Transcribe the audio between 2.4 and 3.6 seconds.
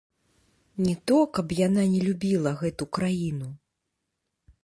гэту краіну.